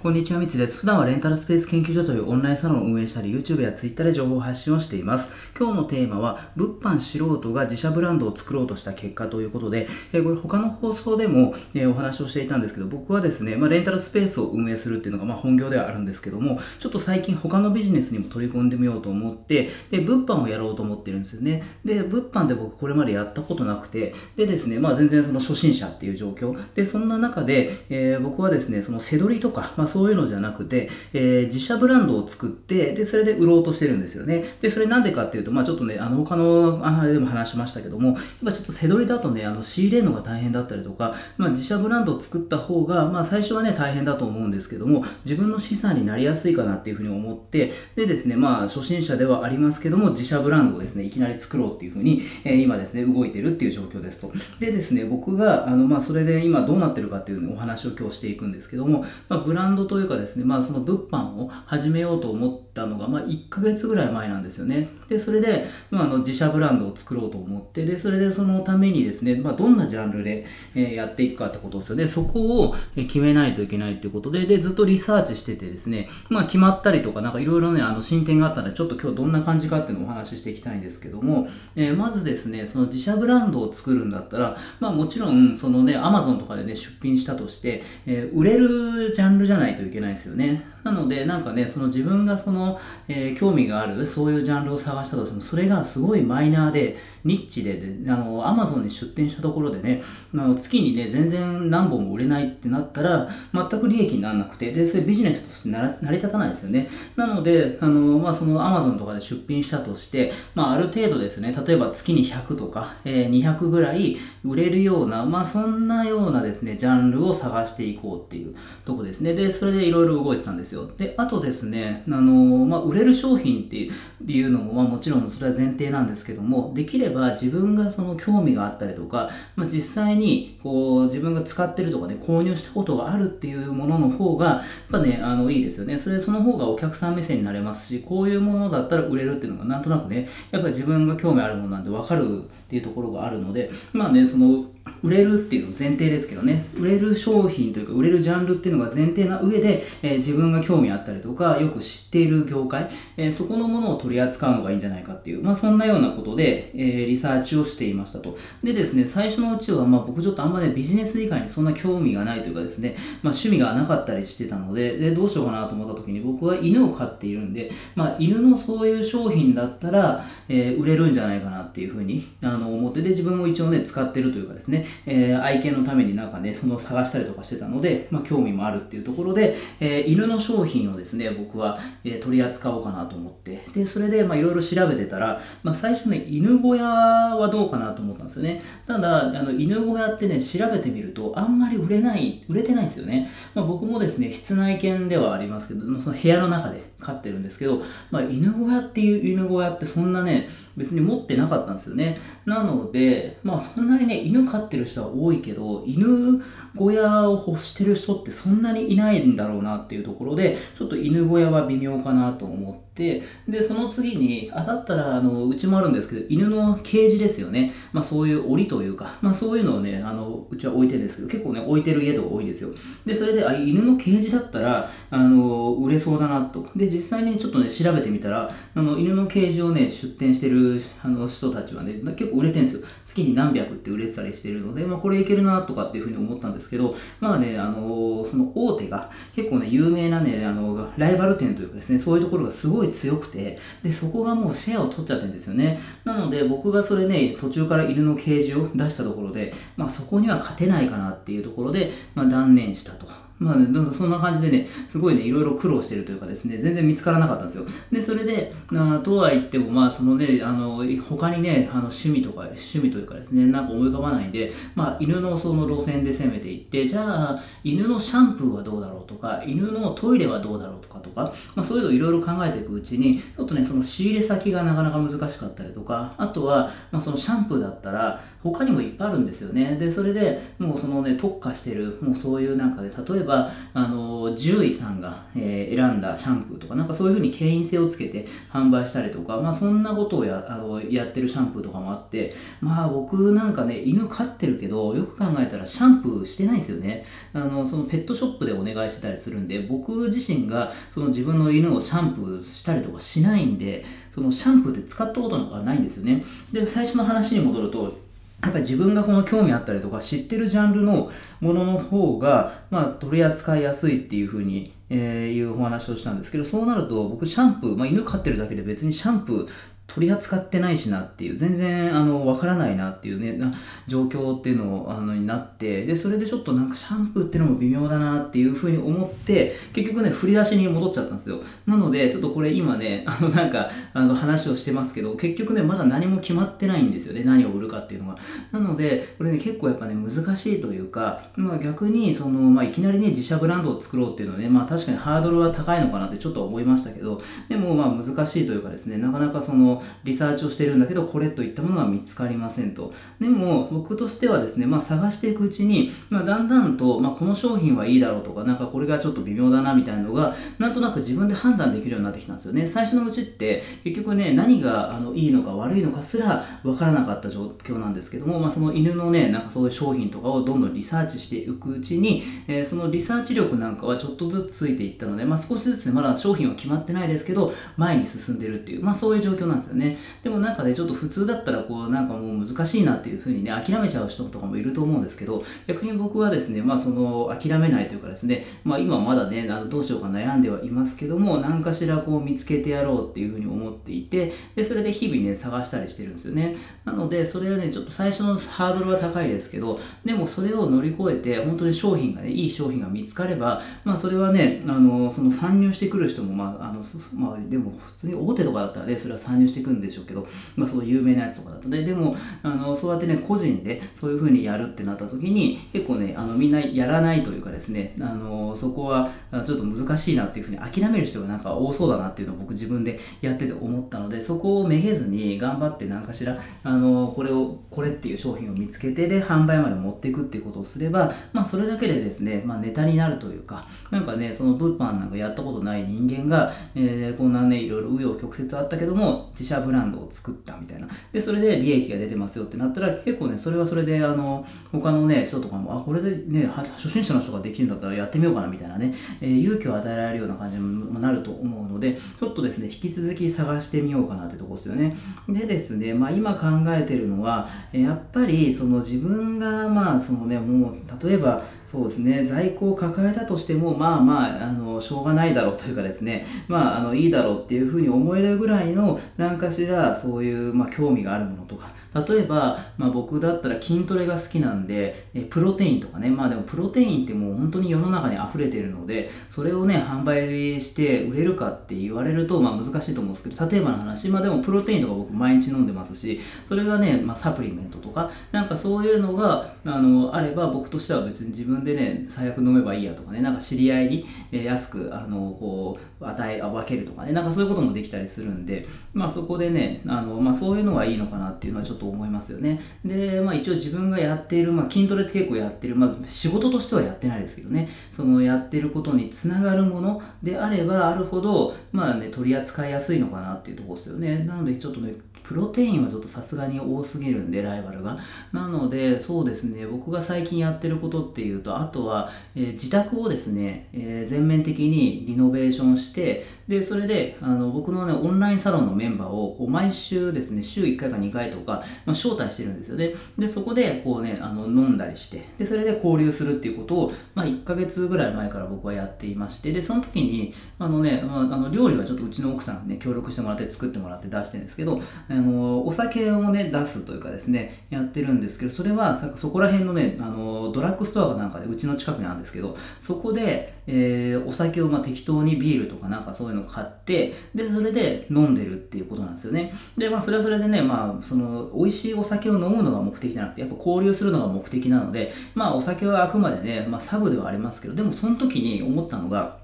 [0.00, 0.78] こんにちは、みつです。
[0.78, 5.32] 普段はレンタルスペース研究所というオンラインサロンを運営したり、YouTube や Twitter で情報発信をしています。
[5.58, 21.64] 今日のテーマは、物販素人が自社ブランドを作ろうとした結果ということで、えこれ他の放送でも、えお話をしていたんですけど、僕はですね、まあ、レンタルスペースを運営するっていうのがま本業ではあるんですけども、ちょっと最近他のビジネスにも取り込んでみようと思って、で、物販をやろうと思ってるんですよね。
[21.84, 26.56] で、物販で僕これまでやったことなくて、でですね、まあ全然その初心者っていう状況。
[26.76, 34.44] で、そんな中で、えー、僕はですね、その背取りとか、まあそういうのじゃなくて、えー、自社ブランドを作って、で、それで売ろうとしてるんですよね。
[34.60, 54.32] で、それなんでかっていうと、まあちょっとね、あの、他のあれでも話しましたけども、今ちょっと背取りだとね、あの、仕入れるのが大変だったりとか、まあ自社ブランドを作った方が、まあ最初はね、大変だと思うんですけども、自分の資産になりやすいかなっていうふうに思って、でですね、まあ初心者ではありますけども、自社ブランドをですね、いきなり作ろうっていうふうに、えー、今ですね、動いてるっていう状況ですと。
[54.60, 64.88] でですね、僕が、あの、まあそれで今どうなってるかっていう、ね、お話を今日していくんですけども、まあブランドというかですね、まあその物販を始めようと思ったのが、まあ、1ヶ月ぐらい前なんですよね。
[65.08, 72.06] で、それで、まあ、あの自社ブランドを作ろうと思って、で、それでそのためにですね、まあ、どんなジャンルで、え、やっていくかってことですよね。
[72.06, 90.62] そこを決めないといけないっていうことで、で、ずっとリサーチしててですね、まあ、決まったりとか、なんかいろいろね、あの、進展があったので、ちょっと今日どんな感じかっていうのをお話ししていきたいんですけども、えー、まずですね、その自社ブランドを作るんだったら、まあ、もちろん、そのね、アマゾンとかでね、出品したとして、えー、売れるジャンルじゃないといけないですよね。
[90.84, 100.02] なので、なんかね、その自分がその、のえー、興味がある、そういうジャンルを探したとしても、それがすごいマイナーで、ニッチでで、あの、アマゾンに出店したところでね、
[100.34, 106.88] あの月にね、全然何本も売れないってなったら、全く利益にならなくて、で、それビジネスとして成り立たないですよね。
[107.16, 119.34] なので、あの、まあ、そのアマゾンとかで出品したとして、まあ、ある程度ですね、例えば月に100とか、えー、200ぐらい売れるような、まあ、そんなようなですね、ジャンルを探していこうっていうとこですね。
[119.34, 120.88] で、それでいろいろ動いてたんですよ。
[120.96, 123.88] で、あとですね、あの、まあ、売れる商品って
[124.26, 135.98] いうのも、まあ、もちろんそれは前提なんですけども、できれば自分がその興味があったりとか、まあ、実際にこう自分が使ってるとかね、購入したことがあるっていうものの方が、やっぱね、あの、いいですよね。
[135.98, 144.64] それ、その方がお客さん目線になれますし、こういうものだったら売れるっていうのがなんとなくね、やっぱり自分が興味あるものなんで分かるっていうところがあるので、まあね、その、
[145.02, 158.36] 売れるっていうの前提ですけどね、売れる商品というか、売れるジャンルっていうのが前提な上で、えー、自分が興味あったりとか、よく知っている業界、えー、そこのものを取り扱うのがいいんじゃないかっていう、まあそんなようなことで、えー、リサーチをしていましたと。
[158.62, 188.62] でですね、最初のうちは、まあ僕ちょっとあんまね、ビジネス以外にそんな興味がないというかですね、まあ趣味がなかったりしてたので、で、どうしようかなと思った時に僕は犬を飼っているんで、まあ犬のそういう商品だったら、え売れるんじゃないかなっていうふうに、あの、思ってで、自分も一応ね、使ってるというかですね、え愛犬のためになんかね、その探したりとかしてたので、まあ、興味もあるっていうところで、えー、犬の商品をですね、僕は、えー、取り扱おうかなと思って、で、それで、まあ、いろいろ調べてたら、まあ、最初ね、犬小屋はどうかなと思ったんですよね。
[188.86, 193.30] ただ、あの、犬小屋ってね、調べてみると、あんまり売れない、売れてないんですよね。
[193.54, 202.18] まあ、僕もですね、室内犬ではありますけど、その部屋の中で飼ってるんですけど、まあ、犬小屋っていう犬小屋ってそんなね、別に持ってなかったんですよね。
[202.46, 206.42] なので、まあそんなにね、犬飼ってる人は多いけど、犬
[206.76, 217.72] 小屋を欲してる人ってそんなにいないんだろうなっていうところで、ちょっと犬小屋は微妙かなと思って、で、その次に、あ、だったら、あの、うちもあるんですけど、犬のケージですよね。
[217.92, 222.70] まあそういう檻というか、まあそういうのをね、あの、うちは置いてるんですけど、結構ね、置いてる家とか多いですよ。
[223.06, 226.66] で、それで、あ、犬のケージだったら、あの、売れそうだなと。
[226.74, 232.86] で、実際にちょっとね、調べてみたら、あの、犬のケージをね、出店してるあの人たちはね、結構売れてるんですよ。
[233.04, 245.78] 月に何百って売れてたりしてるので、まあこれいけるなとかっていうふうに思ったんですけど、まあね、あの、その大手が結構ね、有名なね、あの、ライバル店というかですね、そういうところがすごい強くて、で、そこがもうシェアを取っちゃってるんですよね。
[246.04, 253.27] なので、僕がそれね、途中から犬のケージを出したところで、まあそこには勝てないかなっていうところで、まあ断念したと。
[253.38, 257.64] まあね、なんかそんな感じでね、すごいね、いろいろ苦労してるというかですね、全然見つからなかったんですよ。
[257.92, 279.76] で、それで、あとは言っても、まあ、そのね、あの、他にね、あの趣味とか、趣味というかですね、なんか思い浮かばないんで、まあ、犬のその路線で攻めていって、じゃあ、犬のシャンプーはどうだろうとか、犬のトイレはどうだろうとかとか、まあ、そういうのをいろいろ考えていくうちに、ちょっとね、その仕入れ先がなかなか難しかったりとか、あとは、まあ、そのシャンプーだったら、他にもいっぱいあるんですよね。
[279.78, 297.04] で、それでもうそのね、特化してる、もうそういうなんかで、例えば、あの、獣医さんが、えー、選んだシャンプーとか、なんかそういうふうに権威性をつけて販売したりとか、まあそんなことをやあのやってるシャンプーとかもあって、まあ僕なんかね、犬飼ってるけど、よく考えたらシャンプーしてないですよね。
[297.32, 306.24] あの、そのペットショップでお願いしてたりするんで、僕自身がその自分の犬をシャンプーしたりとかしないんで、そのシャンプーって使ったことなんかないんですよね。
[306.52, 308.07] で、最初の話に戻ると、
[308.42, 319.48] やっぱり自分がこの興味あったりとか知ってるジャンルのものの方が、まあ、取り扱いやすいっていうふうに、えー、いうお話をしたんですけど、そうなると僕シャンプー、まあ、犬飼ってるだけで別にシャンプー
[319.88, 323.54] 取り扱ってないしなっていう、全然、あの、わからないなっていうね、な
[323.86, 331.40] 状況っていうのを、あの、になって、で、それでちょっとなんかシャンプーっていうのも微妙だなっていうふうに思って、結局ね、振り出しに戻っちゃったんですよ。
[331.66, 338.18] なので、ちょっとこれ今ね、あの、なんか、あの、話をしてますけど、結局ね、まだ何も決まってないんですよね、何を売るかっていうのが。
[338.52, 352.92] なので、これね、結構やっぱね、難しいというか、まあ逆に、その、まあいきなりね、自社ブランドを作ろうっていうのはね、まあ確かにハードルは高いのかなってちょっと思いましたけど、でもまあ難しいというかですね、なかなかその、リサーチをしてしてるんだけど、これといったものが見つかりませんと。
[353.20, 362.66] でも、僕としてはですね、まあ、探していくうちに、まあ、だんだんと、まあ、この商品はいいだろうとか、なんかこれがちょっと微妙だなみたいなのが、なんとなく自分で判断できるようになってきたんですよね。
[362.66, 379.98] 最初のうちって、結局ね、何があのいいのか悪いのかすら分からなかった状況なんですけども、まあ、その犬のね、なんかそういう商品とかをどんどんリサーチしていくうちに、えー、そのリサーチ力なんかはちょっとずつついていったので、まあ、少しずつね、まだ商品は決まってないですけど、前に進んでるっていう、まあそういう状況なんですよね。
[380.22, 406.82] でもなんかね、ちょっと普通だったらこうなんかもう難しいなっていうふうにね諦めちゃう人とかもいると思うんですけど逆に僕はですねまあその諦めないというかですねまあ今まだねあのどうしようか悩んではいますけども何かしらこう見つけてやろうっていうふうに思っていてでそれで日々ね探したりしてるんですよねなのでそれはねちょっと最初のハードルは高いですけどでもそれを乗り越えて本当に商品がねいい商品が見つかればまあそれはねあのその参入してくる人もまああの
[407.14, 410.26] まあでも普通に大手とかだったらねそれは参入してしていくんでしょうけど
[410.56, 411.68] まあその有名なやつとかだと。
[411.68, 419.10] ねでもあのそうやってね個人でそういう風にやるってなった時に結構ねあのみんなやらないというかですねあのそこは
[419.44, 440.88] ちょっと難しいなっていう風に諦める人がなんか多そうだなっていうのを僕自分でやってて思ったのでそこをめげずに頑張って何かしらあのこれをこれっていう商品を見つけてで販売まで持っていくっていうことをすればまあそれだけでですね、まあ、ネタになるというかなんかねその物販なんかやったことない人間が、えー、こんなねいろいろ紆余曲折あったけども自社ブランドを作ったみたいな。
[441.12, 454.96] でそれで利益が出てますよってなったら結構ねそれはそれであの他のね人とかもあこれでね初心者の人ができるんだったらやってみようかなみたいなね、えー、勇気を与えられるような感じにもなると思うのでちょっとですね引き続き探してみようかなってとこですよね。
[455.28, 468.98] でですねまあ今考えてるのはやっぱりその自分がまあそのねもう例えばそうですね、在庫を抱えたとしても、まあまあ、あの、しょうがないだろうというかですね、まあ、あの、いいだろうっていうふうに思えるぐらいの、
[469.28, 471.70] 何かしら、そういう、まあ、興味があるものとか、
[472.06, 493.20] 例えば、まあ、僕だったら筋トレが好きなんで、えプロテインとかね、まあでも、プロテインってもう本当に世の中に溢れてるので、それをね、販売して売れるかって言われると、まあ難しいと思うんですけど、例えばの話、まあでも、プロテインとか僕毎日飲んでますし、それがね、まあ、サプリメントとか、なんかそういうのが、あの、あれば、僕としては別に自分でね最悪飲めばいいやとかね。
[493.20, 497.12] なんか知り合いに、え安くあのこう与え分けるとかね。
[497.12, 498.66] なんかそういうこともできたりするんで。
[498.92, 502.60] まあそこでねあの、まあ、そういうのはいいのかなっていうのはちょっと思いますよね。
[502.84, 507.68] でまあ一応自分がやっている、まあ、筋トレって結構やってる、まあ、仕事としてはやってないですけどね。
[507.90, 514.18] そのやってることにつながるものであればあるほどまあね取り扱いやすいのかなっていうところですよね。
[514.18, 514.94] なのでちょっとね
[515.24, 517.98] プロテインはちょっとさすがに多すぎるんでライバルが。
[518.32, 519.66] なのでそうですね。
[519.66, 532.94] 僕が最近やってることっていうとあとは、えー、自宅をですね、えー、全面的にリノベーションしてでそれであの僕のねオンラインサロンのメンバーをこう毎週ですね週1回か2回とか、まあ、招待してるんですよね。
[533.18, 559.54] でそこでこうねあの飲んだりしてでそれで交流するっていうことを、まあ、1ヶ月ぐらい前から僕はやっていましてでその時にあのね、まあ、あの料理はちょっとうちの奥さんね協力してもらって作ってもらって出してるんですけどあのお酒をね出すというかですねやってるんですけどそれはなんかそこら辺のねあのドラッグストアがなんかでうちの近くにあるんですけどそこで、えー、お酒をま適当にビールとかなんかそういうのを買ってでそれで飲んでるっていうことなんですよね。
[559.76, 569.36] でまあそれはそれでねまあその美味しいお酒を飲むのが目的じゃなくてやっぱ交流するのが目的なのでまあお酒はあくまでね、まあ、サブではありますけどでもその時に思ったのが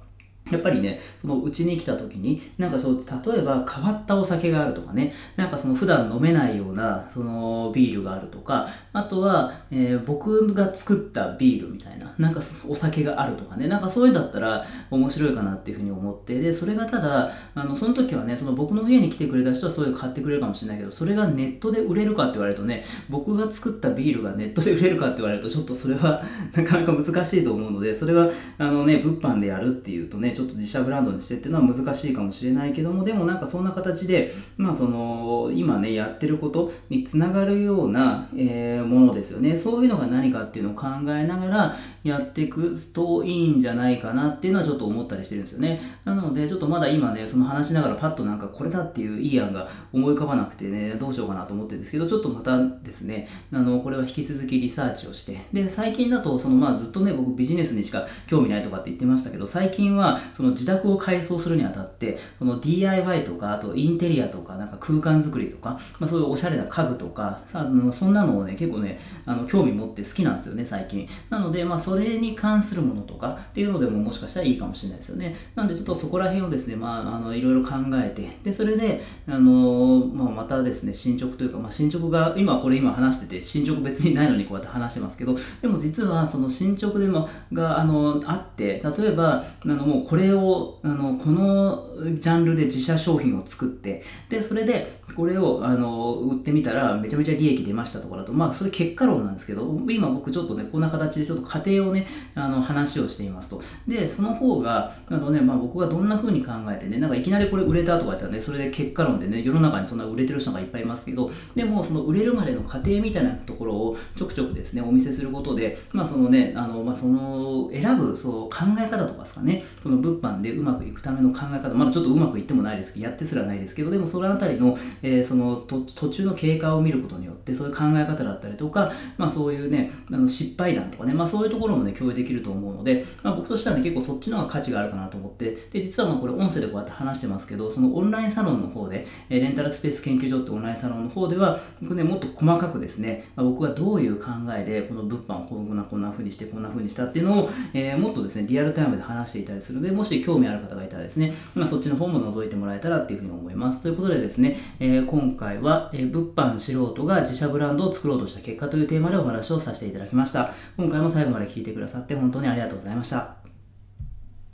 [0.51, 26.23] やっぱりね、そのうちに来た時に、なんかそう、例えば変わったお酒があるとかね、なんかその普段飲めないような、そのビールがあるとか、あとは、えー、僕が作ったビールみたいな、なんかそのお酒があるとかね、なんかそういうんだったら面白いかなっていうふうに思って、で、それがただ、あの、その時はね、その僕の家に来てくれた人はそういう買ってくれるかもしれないけど、それがネットで売れるかって言われるとね、僕が作ったビールがネットで 売れるかって言われると、ちょっとそれは
[26.55, 39.57] なかなか難しいと思うので、それは、あのね、物販でやるっていうとね、ちょっと自社ブランドにしてっていうのは難しいかもしれないけどもでもなんかそんな形でまあその今ねやってることにつながるような、えー、ものですよね。
[39.57, 45.81] そういうのが何かっていうのを考えながらやっていくといいんじゃないかなっていうのはちょっと思ったりしてるんですよね。
[46.05, 55.41] なのでちょっとまだ今ねその話しながらパッとなんかこれだっていういい案が思い浮かばなくてねどうしようかなと思ってるんですけどちょっとまたですねあのこれは引き続きリサーチをして。
[55.53, 71.09] で最近だとそのまあずっとね僕ビジネスにしか興味ないとかって言ってましたけど最近はその自宅を改装するにあたって、その DIY とか、あとインテリアとか、なんか空間作りとか、まあ、そういうおしゃれな家具とか、あのそんなのをね、結構ね、あの興味持って好きなんですよね、最近。
[71.31, 75.35] なので、まあ、それに関するものとかっていうのでももしかしたらいいかもしれないですよね。
[75.55, 103.63] なんで、ちょっとそこら辺をですね、まあ、あのいろいろ考えて、で、それで、あのまあ、またですね、進捗というか、まあ、進捗が、今これ今話してて、進捗別にないのにこうやって話してますけど、でも実はその進捗でも、が、あの、あって、例えば、あの、もうこれを、あの、このジャンルで自社商品を作ってでそれでこれをあの売ってみたらめちゃめちゃ利益出ましたとかだとまあそれ結果論なんですけど今僕ちょっとねこんな形でちょっと家庭をねあの話をしていますと。
[103.87, 153.81] でその方があのね、まあ、僕がどんな風に考えてねなんかいきなりこれ売れたとか言ったらねそれで結果論でね世の中にそんな売れてる人がいっぱいいますけどでもその売れるまでの過程みたいなところをちょくちょくですねお見せすることでまあそのねあの、まあ、その選ぶそう考え方とかですかねその物販でうまくいくための考え方まだちょっとうまくいってもないですけどやってすらないですけどでもそのあたりの、えー、その途中の経過を見ることによってそういう考え方だったりとか、まあ、そういうねあの失敗談とかね、まあ、そういうところもね共有できると思うので、まあ、僕としてはね結構そっちの方が価値があるかなと思ってで実はまあこれ音声でこうやって話してますけどそのオンラインサロンの方で、えー、レンタルスペース研究所ってオンラインサロンの方では僕ね、もっと細かくですね、まあ、僕がどういう考えでこの物販をこんなこんな風にしてこんな風にしたっていうのを、えー、もっとですねリアルタイムで話していたりするのでもし興味ある方がいたらですね、まあ、そっちの方も覗いてもらえたらっていうふうに思います。
[153.81, 160.53] ということでですね、えー、今回は、えー、物販素人が自社ブランドを作ろうとした結果というテーマでお話をさせていただきました。
[160.77, 163.44] 今回も最後まで聞いてくださって本当にありがとうございました。